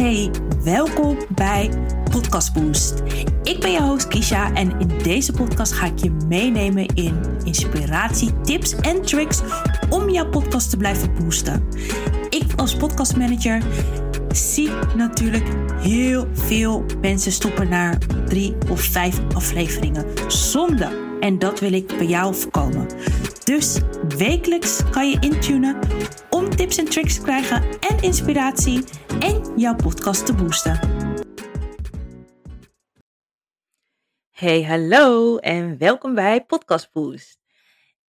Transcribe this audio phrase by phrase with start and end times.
[0.00, 0.30] Hey,
[0.64, 1.70] welkom bij
[2.10, 3.02] Podcast Boost.
[3.42, 8.40] Ik ben je host Kisha en in deze podcast ga ik je meenemen in inspiratie,
[8.40, 9.40] tips en tricks
[9.90, 11.68] om jouw podcast te blijven boosten.
[12.28, 13.62] Ik als podcastmanager
[14.32, 15.48] zie natuurlijk
[15.80, 20.04] heel veel mensen stoppen naar drie of vijf afleveringen.
[20.28, 20.88] Zonde.
[21.20, 22.86] En dat wil ik bij jou voorkomen.
[23.44, 23.80] Dus
[24.16, 25.76] wekelijks kan je intunen
[26.60, 28.84] tips en tricks te krijgen en inspiratie
[29.20, 30.78] en jouw podcast te boosten.
[34.30, 37.40] Hey, hallo en welkom bij Podcast Boost.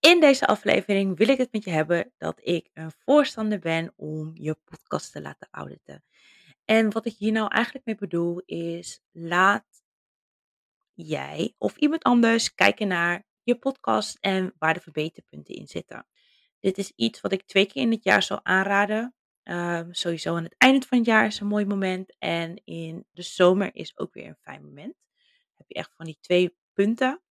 [0.01, 4.31] In deze aflevering wil ik het met je hebben dat ik een voorstander ben om
[4.35, 6.05] je podcast te laten auditen.
[6.65, 9.67] En wat ik hier nou eigenlijk mee bedoel is, laat
[10.93, 16.07] jij of iemand anders kijken naar je podcast en waar de verbeterpunten in zitten.
[16.61, 19.15] Dit is iets wat ik twee keer in het jaar zou aanraden.
[19.43, 22.17] Ehm, sowieso aan het einde van het jaar is een mooi moment.
[22.19, 24.95] En in de zomer is ook weer een fijn moment.
[25.55, 27.23] heb je echt van die twee punten.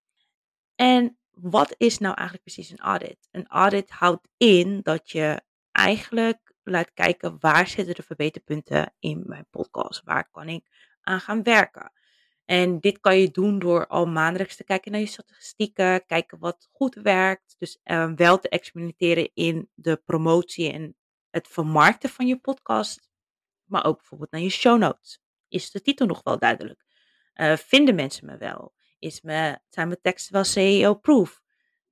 [0.74, 3.28] En wat is nou eigenlijk precies een audit?
[3.30, 9.46] Een audit houdt in dat je eigenlijk laat kijken waar zitten de verbeterpunten in mijn
[9.50, 10.02] podcast?
[10.04, 10.66] Waar kan ik
[11.00, 11.92] aan gaan werken?
[12.46, 16.68] En dit kan je doen door al maandelijks te kijken naar je statistieken, kijken wat
[16.72, 17.56] goed werkt.
[17.58, 20.96] Dus uh, wel te experimenteren in de promotie en
[21.30, 23.10] het vermarkten van je podcast.
[23.64, 25.20] Maar ook bijvoorbeeld naar je show notes.
[25.48, 26.84] Is de titel nog wel duidelijk?
[27.34, 28.74] Uh, vinden mensen me wel?
[28.98, 31.42] Is me, zijn mijn teksten wel CEO-proof?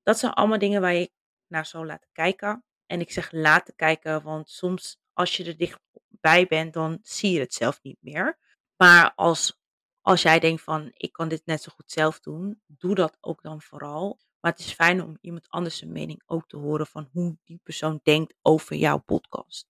[0.03, 1.13] Dat zijn allemaal dingen waar je
[1.47, 2.65] naar zou laten kijken.
[2.87, 7.41] En ik zeg laten kijken, want soms als je er dichtbij bent, dan zie je
[7.41, 8.39] het zelf niet meer.
[8.77, 9.63] Maar als
[10.05, 13.43] als jij denkt van ik kan dit net zo goed zelf doen, doe dat ook
[13.43, 14.21] dan vooral.
[14.41, 17.61] Maar het is fijn om iemand anders zijn mening ook te horen van hoe die
[17.63, 19.69] persoon denkt over jouw podcast.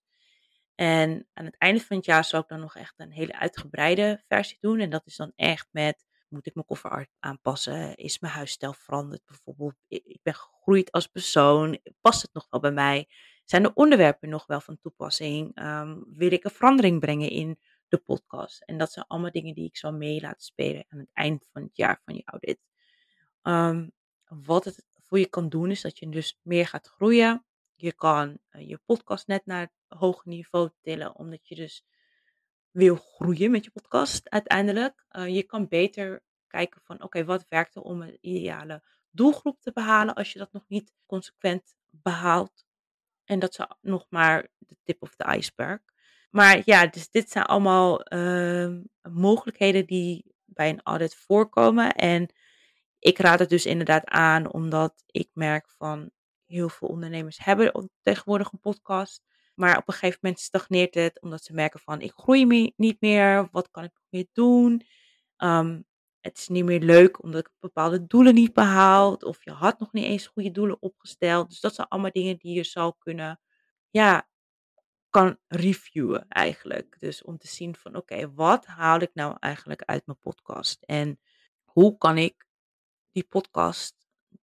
[0.75, 4.23] En aan het einde van het jaar zal ik dan nog echt een hele uitgebreide
[4.29, 4.81] versie doen.
[4.81, 7.97] En dat is dan echt met, moet ik mijn koffer aanpassen?
[7.97, 9.75] Is mijn huisstijl veranderd bijvoorbeeld?
[9.89, 11.79] Ik ben gegroeid als persoon.
[12.01, 13.08] Past het nog wel bij mij?
[13.45, 15.63] Zijn de onderwerpen nog wel van toepassing?
[15.63, 17.58] Um, wil ik een verandering brengen in
[17.95, 18.63] de podcast.
[18.63, 21.63] En dat zijn allemaal dingen die ik zal mee laten spelen aan het eind van
[21.63, 22.61] het jaar van je audit.
[23.43, 23.93] Um,
[24.25, 27.45] wat het voor je kan doen, is dat je dus meer gaat groeien.
[27.75, 31.85] Je kan uh, je podcast net naar een hoger niveau tillen, omdat je dus
[32.71, 35.05] wil groeien met je podcast uiteindelijk.
[35.11, 39.73] Uh, je kan beter kijken van oké, wat werkt er om een ideale doelgroep te
[39.73, 42.67] behalen als je dat nog niet consequent behaalt.
[43.25, 45.81] En dat is nog maar de tip of the iceberg.
[46.34, 51.95] Maar ja, dus dit zijn allemaal uh, mogelijkheden die bij een audit voorkomen.
[51.95, 52.34] En
[52.98, 56.11] ik raad het dus inderdaad aan, omdat ik merk van
[56.46, 59.22] heel veel ondernemers hebben tegenwoordig een podcast.
[59.55, 63.48] Maar op een gegeven moment stagneert het, omdat ze merken van ik groei niet meer.
[63.51, 64.83] Wat kan ik nog meer doen?
[65.39, 65.84] Um,
[66.20, 69.24] het is niet meer leuk omdat ik bepaalde doelen niet behaald.
[69.24, 71.48] Of je had nog niet eens goede doelen opgesteld.
[71.48, 73.40] Dus dat zijn allemaal dingen die je zou kunnen
[73.90, 74.28] ja,
[75.14, 76.97] kan reviewen eigenlijk.
[76.98, 80.83] Dus om te zien van oké, wat haal ik nou eigenlijk uit mijn podcast?
[80.83, 81.20] En
[81.63, 82.47] hoe kan ik
[83.11, 83.97] die podcast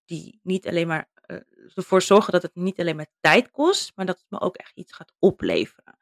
[0.05, 1.37] die niet alleen maar uh,
[1.75, 4.77] ervoor zorgen dat het niet alleen maar tijd kost, maar dat het me ook echt
[4.77, 5.97] iets gaat opleveren.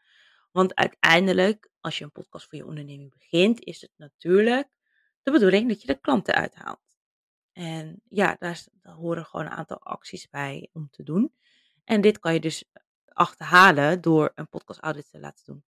[0.51, 4.67] Want uiteindelijk, als je een podcast voor je onderneming begint, is het natuurlijk
[5.23, 6.97] de bedoeling dat je de klanten uithaalt.
[7.51, 11.33] En ja, daar horen gewoon een aantal acties bij om te doen.
[11.83, 12.65] En dit kan je dus
[13.19, 15.63] achterhalen door een podcast audit te laten doen.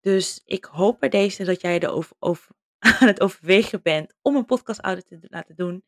[0.00, 2.46] Dus ik hoop bij deze dat jij er over,
[2.78, 5.84] aan het overwegen bent om een podcast audit te laten doen.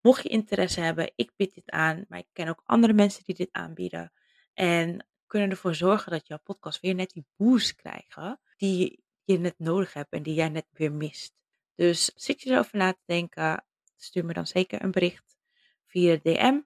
[0.00, 3.34] Mocht je interesse hebben, ik bied dit aan, maar ik ken ook andere mensen die
[3.34, 4.12] dit aanbieden.
[4.54, 9.58] En kunnen ervoor zorgen dat jouw podcast weer net die boost krijgen die je net
[9.58, 11.34] nodig hebt en die jij net weer mist.
[11.74, 13.64] Dus zit je erover na te denken,
[13.96, 15.38] stuur me dan zeker een bericht
[15.86, 16.60] via DM.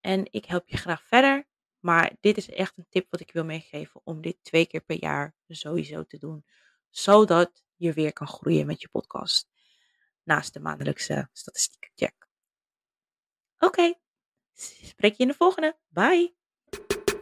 [0.00, 1.50] En ik help je graag verder.
[1.82, 5.00] Maar dit is echt een tip wat ik wil meegeven om dit twee keer per
[5.00, 6.44] jaar sowieso te doen.
[6.90, 9.48] Zodat je weer kan groeien met je podcast.
[10.22, 11.28] Naast de maandelijkse
[11.94, 12.28] check.
[13.58, 13.94] Oké,
[14.82, 15.76] spreek je in de volgende.
[15.88, 16.34] Bye.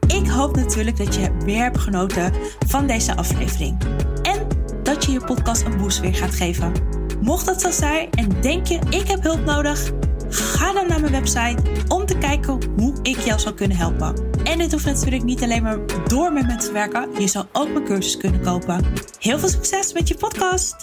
[0.07, 2.35] Ik hoop natuurlijk dat je weer hebt genoten
[2.67, 3.83] van deze aflevering.
[4.23, 4.49] En
[4.83, 6.73] dat je je podcast een boost weer gaat geven.
[7.21, 9.91] Mocht dat zo zijn en denk je ik heb hulp nodig,
[10.29, 14.30] ga dan naar mijn website om te kijken hoe ik jou zou kunnen helpen.
[14.45, 17.21] En dit hoeft natuurlijk niet alleen maar door met mensen te werken.
[17.21, 18.85] Je zou ook mijn cursus kunnen kopen.
[19.19, 20.77] Heel veel succes met je podcast!